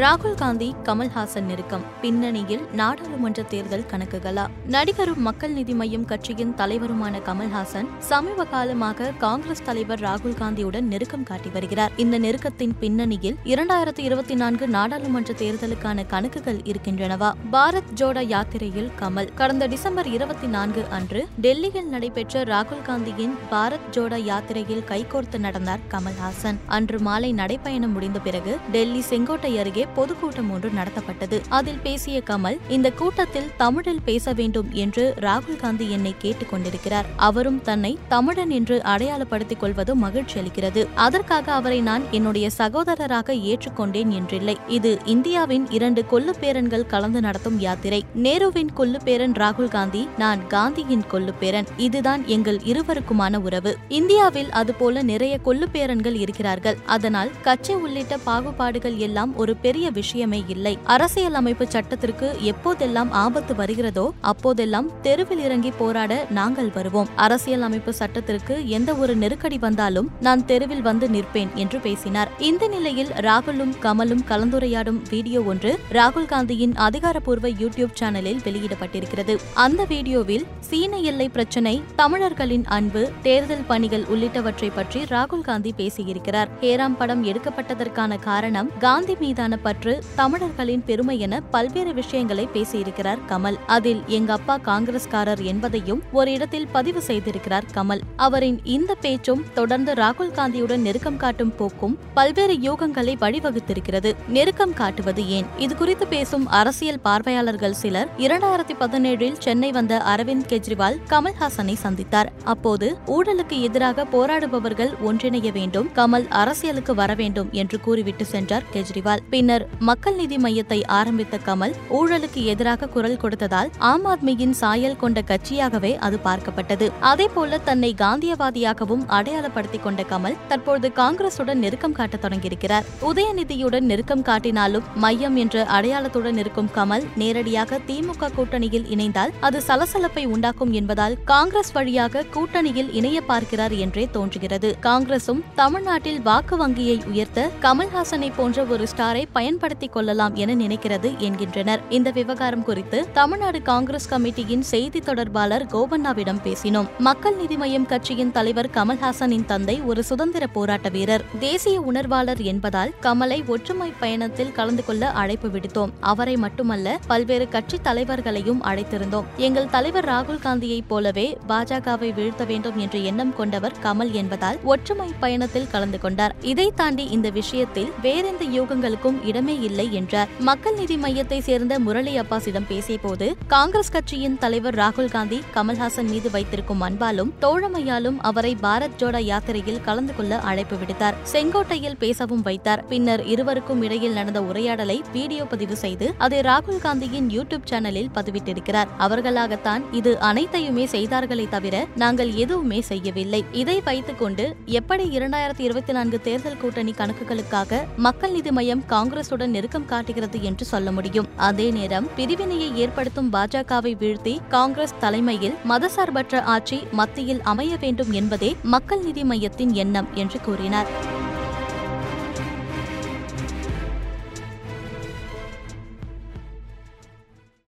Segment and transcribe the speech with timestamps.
[0.00, 1.82] ராகுல் காந்தி கமல்ஹாசன் நெருக்கம்.
[2.00, 4.46] பின்னணியில் நாடாளுமன்ற தேர்தல் கணக்குகளா?
[4.66, 11.48] நடிகரும் மக்கள் நீதி மையம் கட்சியின் தலைவருமான கமல்ஹாசன் சமீப காலமாக காங்கிரஸ் தலைவர் ராகுல் காந்தியுடன் நெருக்கம் காட்டி
[11.48, 11.90] வருகிறார்.
[11.96, 17.32] இந்த நெருக்கத்தின் பின்னணியில் இரண்டாயிரத்தி இருபத்தி நான்கு நாடாளுமன்ற தேர்தலுக்கான கணக்குகள் இருக்கின்றனவா?
[17.52, 19.28] பாரத் ஜோடா யாத்திரையில் கமல்.
[19.34, 26.56] கடந்த டிசம்பர் இருபத்தி நான்கு அன்று டெல்லியில் நடைபெற்ற ராகுல் காந்தியின் பாரத் ஜோடா யாத்திரையில் கைகோர்த்து நடந்தார் கமல்ஹாசன்.
[26.66, 31.40] அன்று மாலை நடைப்பயணம் முடிந்த பிறகு டெல்லி செங்கோட்டை அருகே பொதுக்கூட்டம் ஒன்று நடத்தப்பட்டது.
[31.48, 37.06] அதில் பேசிய கமல் இந்த கூட்டத்தில் தமிழில் பேச வேண்டும் என்று ராகுல் காந்தி என்னை கேட்டுக் கொண்டிருக்கிறார்.
[37.16, 40.86] அவரும் தன்னை தமிழன் என்று அடையாளப்படுத்திக் கொள்வது மகிழ்ச்சி அளிக்கிறது.
[40.94, 44.56] அதற்காக அவரை நான் என்னுடைய சகோதரராக ஏற்றுக்கொண்டேன் என்றில்லை.
[44.68, 48.04] இது இந்தியாவின் இரண்டு கொல்லு பேரன்கள் கலந்து நடத்தும் யாத்திரை.
[48.22, 53.76] நேருவின் கொல்லு பேரன் ராகுல் காந்தி நான் காந்தியின் கொல்லு பேரன் இதுதான் எங்கள் இருவருக்குமான உறவு.
[53.88, 56.78] இந்தியாவில் அதுபோல நிறைய கொல்லு பேரன்கள் இருக்கிறார்கள்.
[56.86, 60.72] அதனால் கட்சி உள்ளிட்ட பாகுபாடுகள் எல்லாம் ஒரு பெரிய பெரிய விஷயமே இல்லை.
[60.94, 67.08] அரசியல் அமைப்பு சட்டத்திற்கு எப்போதெல்லாம் ஆபத்து வருகிறதோ அப்போதெல்லாம் தெருவில் இறங்கி போராட நாங்கள் வருவோம்.
[67.26, 72.32] அரசியல் அமைப்பு சட்டத்திற்கு எந்த ஒரு நெருக்கடி வந்தாலும் நான் தெருவில் வந்து நிற்பேன் என்று பேசினார்.
[72.48, 79.36] இந்த நிலையில் ராகுலும் கமலும் கலந்துரையாடும் வீடியோ ஒன்று ராகுல் காந்தியின் அதிகாரப்பூர்வ யூடியூப் சேனலில் வெளியிடப்பட்டிருக்கிறது.
[79.66, 86.52] அந்த வீடியோவில் சீன எல்லை பிரச்சினை தமிழர்களின் அன்பு தேர்தல் பணிகள் உள்ளிட்டவற்றை பற்றி ராகுல் காந்தி பேசியிருக்கிறார்.
[86.62, 93.58] ஹேராம் படம் எடுக்கப்பட்டதற்கான காரணம் காந்தி மீதான பற்று தமிழர்களின் பெருமை என பல்வேறு விஷயங்களை பேசியிருக்கிறார் கமல்.
[93.66, 98.00] அதில் எங்க அப்பா காங்கிரஸ்காரர் என்பதையும் ஒரு இடத்தில் பதிவு செய்திருக்கிறார் கமல்.
[98.16, 104.12] அவரின் இந்த பேச்சும் தொடர்ந்து ராகுல் காந்தியுடன் நெருக்கம் காட்டும் போக்கும் பல்வேறு யோகங்களை வழிவகுத்திருக்கிறது.
[104.28, 105.46] நெருக்கம் காட்டுவது ஏன்?
[105.58, 112.30] இது குறித்து பேசும் அரசியல் பார்வையாளர்கள் சிலர் இரண்டாயிரத்தி பதினேழில் சென்னை வந்த அரவிந்த் கெஜ்ரிவால் கமல்ஹாசனை சந்தித்தார்.
[112.44, 119.24] அப்போது ஊழலுக்கு எதிராக போராடுபவர்கள் ஒன்றிணைய வேண்டும் கமல் அரசியலுக்கு வர வேண்டும் என்று கூறிவிட்டு சென்றார் கெஜ்ரிவால்.
[119.30, 125.18] பின்னர் பின்னர் மக்கள் நீதி மையத்தை ஆரம்பித்த கமல் ஊழலுக்கு எதிராக குரல் கொடுத்ததால் ஆம் ஆத்மியின் சாயல் கொண்ட
[125.30, 126.86] கட்சியாகவே அது பார்க்கப்பட்டது.
[127.10, 132.86] அதேபோல தன்னை காந்தியவாதியாகவும் அடையாளப்படுத்திக் கொண்ட கமல் தற்போது காங்கிரசுடன் நெருக்கம் காட்ட தொடங்கியிருக்கிறார்.
[133.10, 140.72] உதயநிதியுடன் நெருக்கம் காட்டினாலும் மையம் என்ற அடையாளத்துடன் இருக்கும் கமல் நேரடியாக திமுக கூட்டணியில் இணைந்தால் அது சலசலப்பை உண்டாக்கும்
[140.72, 144.70] என்பதால் காங்கிரஸ் வழியாக கூட்டணியில் இணைய பார்க்கிறார் என்றே தோன்றுகிறது.
[144.88, 151.80] காங்கிரசும் தமிழ்நாட்டில் வாக்கு வங்கியை உயர்த்த கமல்ஹாசனை போன்ற ஒரு ஸ்டாரை பயன்படுத்திக் கொள்ளலாம் என நினைக்கிறது என்கின்றனர்.
[151.88, 156.88] இந்த விவகாரம் குறித்து தமிழ்நாடு காங்கிரஸ் கமிட்டியின் செய்தி தொடர்பாளர் கோபண்ணாவிடம் பேசினோம்.
[156.98, 161.24] மக்கள் நீதி மய்யம் கட்சியின் தலைவர் கமல்ஹாசனின் தந்தை ஒரு சுதந்திர போராட்ட வீரர்.
[161.38, 165.90] தேசிய உணர்வாளர் என்பதால் கமலை ஒற்றுமை பயணத்தில் கலந்து கொள்ள அழைப்பு விடுத்தோம்.
[166.00, 169.24] அவரை மட்டுமல்ல பல்வேறு கட்சி தலைவர்களையும் அழைத்திருந்தோம்.
[169.36, 175.70] எங்கள் தலைவர் ராகுல் காந்தியைப் போலவே பாஜகவை வீழ்த்த வேண்டும் என்ற எண்ணம் கொண்டவர் கமல் என்பதால் ஒற்றுமை பயணத்தில்
[175.70, 176.34] கலந்து கொண்டார்.
[176.40, 182.68] இதை தாண்டி இந்த விஷயத்தில் வேறெந்த யூகங்களுக்கும் இடமே இல்லை என்றார் மக்கள் நீதி மையத்தை சேர்ந்த முரளி அப்பாஸிடம்
[182.70, 189.80] பேசியபோது காங்கிரஸ் கட்சியின் தலைவர் ராகுல் காந்தி கமல்ஹாசன் மீது வைத்திருக்கும் அன்பாலும் தோழமையாலும் அவரை பாரத் ஜோடா யாத்திரையில்
[189.84, 191.18] கலந்து கொள்ள அழைப்பு விடுத்தார்.
[191.32, 192.84] செங்கோட்டையில் பேசவும் வைத்தார்.
[192.86, 198.90] பின்னர் இருவருக்கும் இடையில் நடந்த உரையாடலை வீடியோ பதிவு செய்து அதை ராகுல் காந்தியின் யூடியூப் சேனலில் பதிவிட்டிருக்கிறார்.
[198.98, 203.44] அவர்களாகத்தான் இது அனைத்தையுமே செய்தார்களே தவிர நாங்கள் எதுவுமே செய்யவில்லை.
[203.52, 209.54] இதை வைத்துக் கொண்டு எப்படி இரண்டாயிரத்தி இருபத்தி நான்கு தேர்தல் கூட்டணி கணக்குகளுக்காக மக்கள் நீதி மையம் காங்கிரஸ் காங்கிரசுடன்
[209.54, 211.28] நெருக்கம் காட்டுகிறது என்று சொல்ல முடியும்.
[211.36, 219.02] அதே நேரம் பிரிவினையை ஏற்படுத்தும் பாஜகவை வீழ்த்தி காங்கிரஸ் தலைமையில் மதசார்பற்ற ஆட்சி மத்தியில் அமைய வேண்டும் என்பதே மக்கள்
[219.02, 221.18] நீதி மையத்தின் எண்ணம் என்று கூறினார்.